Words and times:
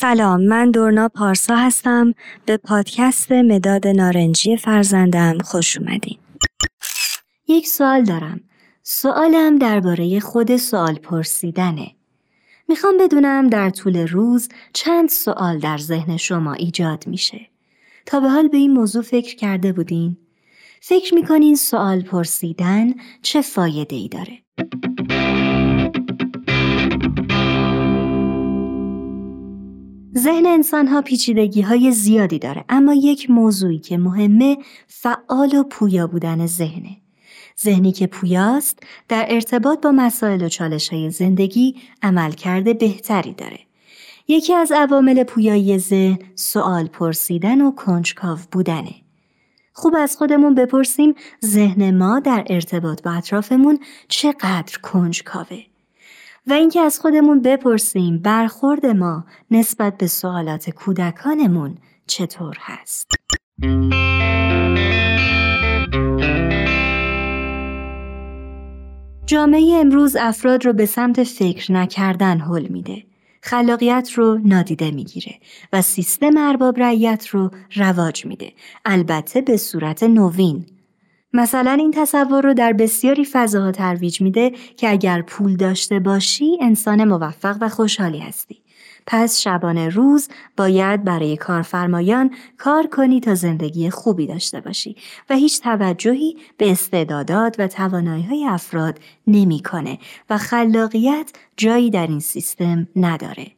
سلام 0.00 0.40
من 0.40 0.70
دورنا 0.70 1.08
پارسا 1.08 1.56
هستم. 1.56 2.14
به 2.46 2.56
پادکست 2.56 3.32
مداد 3.32 3.86
نارنجی 3.86 4.56
فرزندم 4.56 5.38
خوش 5.38 5.78
اومدین. 5.78 6.18
یک 7.48 7.68
سوال 7.68 8.04
دارم. 8.04 8.40
سوالم 8.82 9.58
درباره 9.58 10.20
خود 10.20 10.56
سوال 10.56 10.94
پرسیدنه. 10.94 11.90
می‌خوام 12.68 12.94
بدونم 13.00 13.48
در 13.48 13.70
طول 13.70 14.08
روز 14.08 14.48
چند 14.72 15.08
سوال 15.08 15.58
در 15.58 15.78
ذهن 15.78 16.16
شما 16.16 16.52
ایجاد 16.52 17.06
میشه. 17.06 17.40
تا 18.06 18.20
به 18.20 18.28
حال 18.28 18.48
به 18.48 18.56
این 18.56 18.72
موضوع 18.72 19.02
فکر 19.02 19.36
کرده 19.36 19.72
بودین؟ 19.72 20.16
فکر 20.80 21.14
می‌کنین 21.14 21.56
سوال 21.56 22.00
پرسیدن 22.02 22.94
چه 23.22 23.42
فایده 23.42 23.96
ای 23.96 24.08
داره؟ 24.08 24.38
ذهن 30.18 30.46
انسان 30.46 30.86
ها 30.88 31.02
پیچیدگی 31.02 31.60
های 31.60 31.92
زیادی 31.92 32.38
داره 32.38 32.64
اما 32.68 32.94
یک 32.94 33.30
موضوعی 33.30 33.78
که 33.78 33.98
مهمه 33.98 34.58
فعال 34.86 35.54
و 35.54 35.62
پویا 35.62 36.06
بودن 36.06 36.46
ذهنه. 36.46 36.96
ذهنی 37.60 37.92
که 37.92 38.06
پویاست 38.06 38.78
در 39.08 39.26
ارتباط 39.28 39.80
با 39.80 39.92
مسائل 39.92 40.42
و 40.42 40.48
چالش 40.48 40.88
های 40.88 41.10
زندگی 41.10 41.76
عمل 42.02 42.32
کرده 42.32 42.74
بهتری 42.74 43.32
داره. 43.32 43.58
یکی 44.28 44.54
از 44.54 44.72
عوامل 44.72 45.24
پویایی 45.24 45.78
ذهن 45.78 46.18
سوال 46.34 46.86
پرسیدن 46.86 47.60
و 47.60 47.70
کنجکاو 47.70 48.38
بودنه. 48.52 48.94
خوب 49.72 49.94
از 49.98 50.16
خودمون 50.16 50.54
بپرسیم 50.54 51.14
ذهن 51.44 51.96
ما 51.96 52.20
در 52.20 52.44
ارتباط 52.50 53.02
با 53.02 53.10
اطرافمون 53.10 53.78
چقدر 54.08 54.78
کنجکاوه. 54.82 55.58
و 56.48 56.52
اینکه 56.52 56.80
از 56.80 57.00
خودمون 57.00 57.42
بپرسیم 57.42 58.18
برخورد 58.18 58.86
ما 58.86 59.24
نسبت 59.50 59.96
به 59.96 60.06
سوالات 60.06 60.70
کودکانمون 60.70 61.74
چطور 62.06 62.56
هست. 62.60 63.06
جامعه 69.26 69.74
امروز 69.80 70.16
افراد 70.16 70.66
رو 70.66 70.72
به 70.72 70.86
سمت 70.86 71.24
فکر 71.24 71.72
نکردن 71.72 72.40
حل 72.40 72.66
میده. 72.66 73.02
خلاقیت 73.42 74.10
رو 74.14 74.40
نادیده 74.44 74.90
می‌گیره 74.90 75.34
و 75.72 75.82
سیستم 75.82 76.36
ارباب 76.38 76.78
رعیت 76.78 77.26
رو 77.26 77.50
رواج 77.76 78.26
میده. 78.26 78.52
البته 78.84 79.40
به 79.40 79.56
صورت 79.56 80.02
نوین 80.02 80.66
مثلا 81.32 81.72
این 81.72 81.90
تصور 81.90 82.42
رو 82.42 82.54
در 82.54 82.72
بسیاری 82.72 83.24
فضاها 83.24 83.72
ترویج 83.72 84.20
میده 84.20 84.50
که 84.76 84.90
اگر 84.90 85.22
پول 85.22 85.56
داشته 85.56 85.98
باشی 85.98 86.58
انسان 86.60 87.04
موفق 87.04 87.56
و 87.60 87.68
خوشحالی 87.68 88.18
هستی. 88.18 88.62
پس 89.10 89.40
شبانه 89.40 89.88
روز 89.88 90.28
باید 90.56 91.04
برای 91.04 91.36
کارفرمایان 91.36 92.30
کار 92.58 92.86
کنی 92.86 93.20
تا 93.20 93.34
زندگی 93.34 93.90
خوبی 93.90 94.26
داشته 94.26 94.60
باشی 94.60 94.96
و 95.30 95.34
هیچ 95.34 95.60
توجهی 95.60 96.36
به 96.56 96.70
استعدادات 96.70 97.56
و 97.58 97.68
توانایی 97.68 98.22
های 98.22 98.44
افراد 98.44 98.98
نمی‌کنه 99.26 99.98
و 100.30 100.38
خلاقیت 100.38 101.32
جایی 101.56 101.90
در 101.90 102.06
این 102.06 102.20
سیستم 102.20 102.88
نداره. 102.96 103.57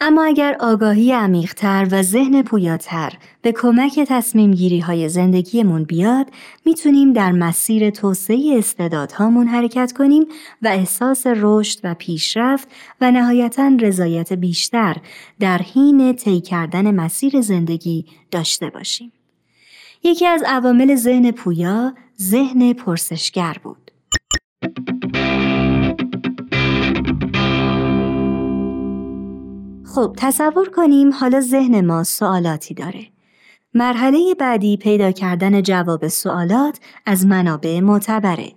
اما 0.00 0.24
اگر 0.24 0.56
آگاهی 0.60 1.12
عمیقتر 1.12 1.88
و 1.90 2.02
ذهن 2.02 2.42
پویاتر 2.42 3.12
به 3.42 3.52
کمک 3.52 4.00
تصمیم 4.00 4.50
گیری 4.50 4.80
های 4.80 5.08
زندگیمون 5.08 5.84
بیاد 5.84 6.26
می‌تونیم 6.64 7.12
در 7.12 7.32
مسیر 7.32 7.90
توسعه 7.90 8.54
استعدادهامون 8.58 9.46
حرکت 9.46 9.92
کنیم 9.92 10.26
و 10.62 10.68
احساس 10.68 11.22
رشد 11.26 11.80
و 11.84 11.94
پیشرفت 11.94 12.68
و 13.00 13.10
نهایتا 13.10 13.72
رضایت 13.80 14.32
بیشتر 14.32 14.96
در 15.40 15.58
حین 15.58 16.12
طی 16.16 16.40
کردن 16.40 16.94
مسیر 16.94 17.40
زندگی 17.40 18.06
داشته 18.30 18.70
باشیم. 18.70 19.12
یکی 20.04 20.26
از 20.26 20.42
عوامل 20.46 20.94
ذهن 20.94 21.30
پویا 21.30 21.94
ذهن 22.20 22.72
پرسشگر 22.72 23.56
بود. 23.62 23.85
خب 29.96 30.14
تصور 30.16 30.68
کنیم 30.68 31.12
حالا 31.12 31.40
ذهن 31.40 31.86
ما 31.86 32.04
سوالاتی 32.04 32.74
داره. 32.74 33.06
مرحله 33.74 34.34
بعدی 34.38 34.76
پیدا 34.76 35.12
کردن 35.12 35.62
جواب 35.62 36.08
سوالات 36.08 36.78
از 37.06 37.26
منابع 37.26 37.80
معتبره. 37.80 38.52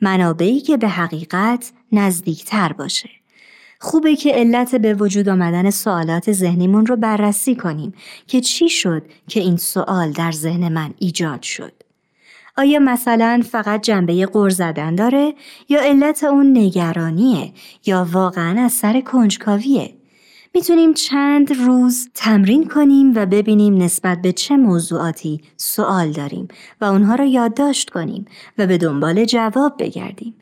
منابعی 0.00 0.60
که 0.60 0.76
به 0.76 0.88
حقیقت 0.88 1.72
نزدیکتر 1.92 2.72
باشه. 2.72 3.08
خوبه 3.80 4.16
که 4.16 4.32
علت 4.32 4.74
به 4.74 4.94
وجود 4.94 5.28
آمدن 5.28 5.70
سوالات 5.70 6.32
ذهنیمون 6.32 6.86
رو 6.86 6.96
بررسی 6.96 7.54
کنیم 7.54 7.94
که 8.26 8.40
چی 8.40 8.68
شد 8.68 9.02
که 9.28 9.40
این 9.40 9.56
سوال 9.56 10.12
در 10.12 10.32
ذهن 10.32 10.72
من 10.72 10.94
ایجاد 10.98 11.42
شد. 11.42 11.72
آیا 12.56 12.78
مثلا 12.78 13.42
فقط 13.50 13.82
جنبه 13.82 14.26
قر 14.26 14.50
زدن 14.50 14.94
داره 14.94 15.34
یا 15.68 15.80
علت 15.80 16.24
اون 16.24 16.58
نگرانیه 16.58 17.52
یا 17.86 18.06
واقعا 18.12 18.64
از 18.64 18.72
سر 18.72 19.00
کنجکاویه؟ 19.00 19.94
می‌تونیم 20.56 20.94
چند 20.94 21.52
روز 21.52 22.08
تمرین 22.14 22.68
کنیم 22.68 23.12
و 23.14 23.26
ببینیم 23.26 23.82
نسبت 23.82 24.22
به 24.22 24.32
چه 24.32 24.56
موضوعاتی 24.56 25.40
سوال 25.56 26.12
داریم 26.12 26.48
و 26.80 26.84
اونها 26.84 27.14
را 27.14 27.24
یادداشت 27.24 27.90
کنیم 27.90 28.24
و 28.58 28.66
به 28.66 28.78
دنبال 28.78 29.24
جواب 29.24 29.74
بگردیم. 29.78 30.34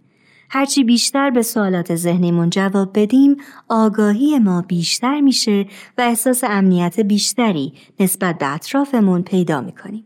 هرچی 0.51 0.85
بیشتر 0.85 1.31
به 1.31 1.43
سوالات 1.43 1.97
ذهنیمون 1.97 2.51
جواب 2.51 2.91
بدیم، 2.95 3.37
آگاهی 3.69 4.39
ما 4.39 4.63
بیشتر 4.63 5.21
میشه 5.21 5.67
و 5.99 6.01
احساس 6.03 6.45
امنیت 6.45 7.01
بیشتری 7.01 7.73
نسبت 8.01 8.39
به 8.39 8.55
اطرافمون 8.55 9.23
پیدا 9.23 9.61
می‌کنیم. 9.61 10.05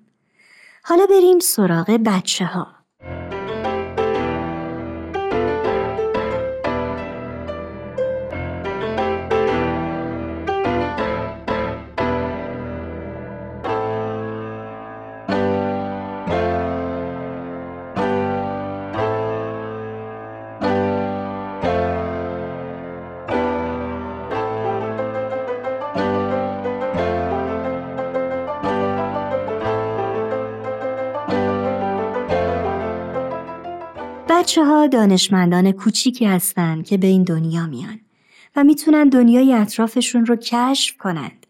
حالا 0.82 1.06
بریم 1.06 1.38
سراغ 1.38 1.90
بچه 1.90 2.44
ها. 2.44 2.66
بچه 34.38 34.64
ها 34.64 34.86
دانشمندان 34.86 35.72
کوچیکی 35.72 36.24
هستند 36.24 36.86
که 36.86 36.96
به 36.96 37.06
این 37.06 37.22
دنیا 37.22 37.66
میان 37.66 38.00
و 38.56 38.64
می‌تونن 38.64 39.08
دنیای 39.08 39.52
اطرافشون 39.52 40.26
رو 40.26 40.36
کشف 40.36 40.96
کنند. 40.96 41.46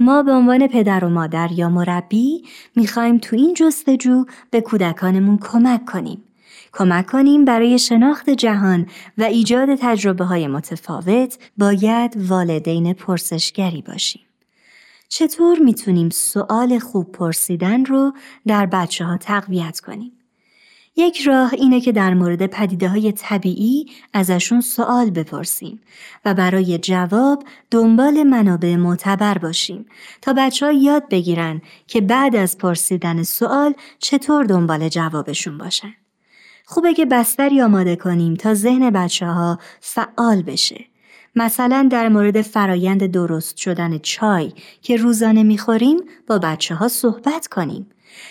ما 0.00 0.22
به 0.22 0.32
عنوان 0.32 0.66
پدر 0.66 1.04
و 1.04 1.08
مادر 1.08 1.52
یا 1.52 1.68
مربی 1.68 2.44
می‌خوایم 2.76 3.18
تو 3.18 3.36
این 3.36 3.54
جستجو 3.54 4.24
به 4.50 4.60
کودکانمون 4.60 5.38
کمک 5.38 5.84
کنیم. 5.84 6.24
کمک 6.72 7.06
کنیم 7.06 7.44
برای 7.44 7.78
شناخت 7.78 8.30
جهان 8.30 8.86
و 9.18 9.22
ایجاد 9.22 9.68
تجربه 9.74 10.24
های 10.24 10.46
متفاوت 10.46 11.38
باید 11.58 12.16
والدین 12.16 12.92
پرسشگری 12.92 13.82
باشیم. 13.82 14.22
چطور 15.08 15.58
می‌تونیم 15.58 16.10
سوال 16.10 16.78
خوب 16.78 17.12
پرسیدن 17.12 17.84
رو 17.84 18.12
در 18.46 18.66
بچه 18.66 19.04
ها 19.04 19.16
تقویت 19.16 19.80
کنیم؟ 19.80 20.12
یک 20.96 21.20
راه 21.20 21.54
اینه 21.54 21.80
که 21.80 21.92
در 21.92 22.14
مورد 22.14 22.46
پدیده 22.46 22.88
های 22.88 23.12
طبیعی 23.12 23.86
ازشون 24.12 24.60
سوال 24.60 25.10
بپرسیم 25.10 25.80
و 26.24 26.34
برای 26.34 26.78
جواب 26.78 27.44
دنبال 27.70 28.22
منابع 28.22 28.76
معتبر 28.76 29.38
باشیم 29.38 29.86
تا 30.22 30.32
بچه 30.32 30.66
ها 30.66 30.72
یاد 30.72 31.08
بگیرن 31.08 31.62
که 31.86 32.00
بعد 32.00 32.36
از 32.36 32.58
پرسیدن 32.58 33.22
سوال 33.22 33.74
چطور 33.98 34.44
دنبال 34.44 34.88
جوابشون 34.88 35.58
باشن. 35.58 35.94
خوبه 36.64 36.94
که 36.94 37.06
بستری 37.06 37.60
آماده 37.60 37.96
کنیم 37.96 38.34
تا 38.34 38.54
ذهن 38.54 38.90
بچه 38.90 39.26
ها 39.26 39.58
فعال 39.80 40.42
بشه. 40.42 40.84
مثلا 41.36 41.88
در 41.90 42.08
مورد 42.08 42.42
فرایند 42.42 43.06
درست 43.06 43.56
شدن 43.56 43.98
چای 43.98 44.52
که 44.82 44.96
روزانه 44.96 45.42
می‌خوریم 45.42 45.96
با 46.26 46.38
بچه 46.38 46.74
ها 46.74 46.88
صحبت 46.88 47.46
کنیم. 47.46 47.86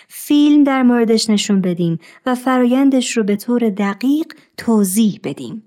فیلم 0.08 0.64
در 0.64 0.84
موردش 0.84 1.30
نشون 1.30 1.62
بدیم 1.62 2.00
و 2.26 2.36
فرایندش 2.36 3.18
رو 3.18 3.24
به 3.24 3.36
طور 3.36 3.70
دقیق 3.70 4.34
توضیح 4.58 5.20
بدیم. 5.24 5.64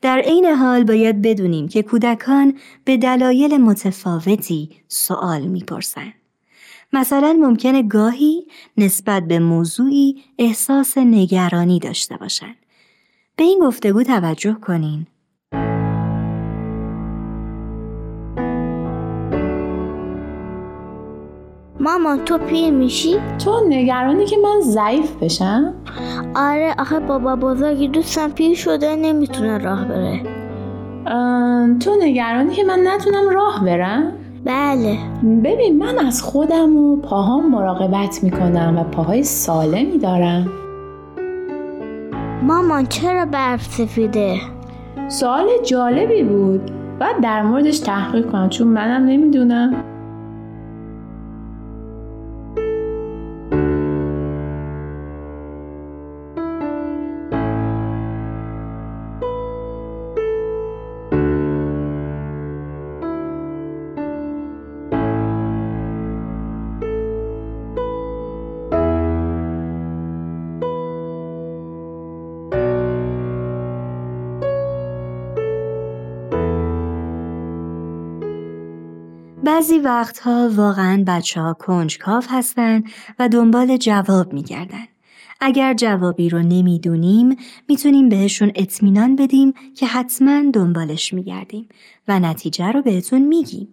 در 0.00 0.18
عین 0.18 0.44
حال 0.44 0.84
باید 0.84 1.22
بدونیم 1.22 1.68
که 1.68 1.82
کودکان 1.82 2.58
به 2.84 2.96
دلایل 2.96 3.56
متفاوتی 3.56 4.70
سوال 4.88 5.42
می‌پرسند. 5.42 6.14
مثلا 6.92 7.32
ممکنه 7.32 7.82
گاهی 7.82 8.46
نسبت 8.76 9.22
به 9.26 9.38
موضوعی 9.38 10.22
احساس 10.38 10.98
نگرانی 10.98 11.78
داشته 11.78 12.16
باشند. 12.16 12.56
به 13.36 13.44
این 13.44 13.58
گفتگو 13.62 14.02
توجه 14.02 14.52
کنین. 14.52 15.06
مامان 21.82 22.24
تو 22.24 22.38
پیر 22.38 22.70
میشی؟ 22.70 23.16
تو 23.44 23.60
نگرانی 23.68 24.24
که 24.24 24.36
من 24.36 24.60
ضعیف 24.60 25.16
بشم؟ 25.22 25.74
آره 26.34 26.74
آخه 26.78 27.00
بابا 27.00 27.36
بزرگی 27.36 27.88
دوستم 27.88 28.30
پیر 28.30 28.56
شده 28.56 28.96
نمی‌تونه 28.96 29.58
راه 29.58 29.84
بره 29.84 30.20
تو 31.78 31.90
نگرانی 32.00 32.54
که 32.54 32.64
من 32.64 32.78
نتونم 32.86 33.28
راه 33.28 33.64
برم؟ 33.64 34.12
بله 34.44 34.98
ببین 35.44 35.78
من 35.78 36.06
از 36.06 36.22
خودم 36.22 36.76
و 36.76 36.96
پاهام 36.96 37.50
مراقبت 37.50 38.24
می‌کنم 38.24 38.78
و 38.78 38.84
پاهای 38.84 39.22
سالمی 39.22 39.98
دارم 39.98 40.48
مامان 42.42 42.86
چرا 42.86 43.24
برف 43.24 43.62
سفیده؟ 43.62 44.36
سوال 45.08 45.46
جالبی 45.66 46.22
بود 46.22 46.70
باید 47.00 47.20
در 47.22 47.42
موردش 47.42 47.78
تحقیق 47.78 48.30
کنم 48.30 48.48
چون 48.48 48.68
منم 48.68 49.06
نمی‌دونم 49.06 49.91
بعضی 79.52 79.78
وقتها 79.78 80.50
واقعا 80.54 81.04
بچه 81.06 81.40
ها 81.40 81.54
کنجکاف 81.54 82.26
هستن 82.30 82.82
و 83.18 83.28
دنبال 83.28 83.76
جواب 83.76 84.32
میگردن. 84.32 84.84
اگر 85.40 85.74
جوابی 85.74 86.28
رو 86.28 86.38
نمی‌دونیم 86.38 87.36
می‌تونیم 87.68 88.08
بهشون 88.08 88.52
اطمینان 88.54 89.16
بدیم 89.16 89.52
که 89.76 89.86
حتما 89.86 90.50
دنبالش 90.52 91.12
میگردیم 91.12 91.68
و 92.08 92.20
نتیجه 92.20 92.72
رو 92.72 92.82
بهتون 92.82 93.22
میگیم. 93.22 93.68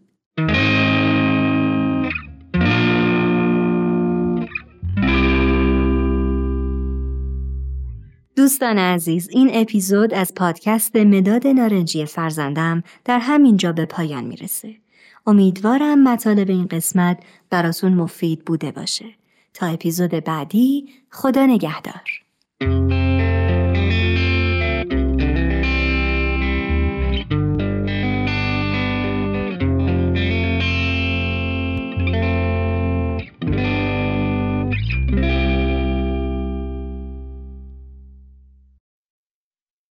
دوستان 8.36 8.78
عزیز 8.78 9.30
این 9.32 9.50
اپیزود 9.54 10.14
از 10.14 10.34
پادکست 10.34 10.96
مداد 10.96 11.48
نارنجی 11.48 12.06
فرزندم 12.06 12.84
در 13.06 13.20
همین 13.20 13.58
جا 13.58 13.72
به 13.72 13.86
پایان 13.86 14.24
می‌رسه. 14.24 14.76
امیدوارم 15.28 16.04
مطالب 16.04 16.50
این 16.50 16.66
قسمت 16.68 17.20
براتون 17.50 17.94
مفید 17.94 18.46
بوده 18.46 18.72
باشه. 18.72 19.06
تا 19.54 19.66
اپیزود 19.66 20.12
بعدی 20.12 20.90
خدا 21.10 21.46
نگهدار. 21.46 23.09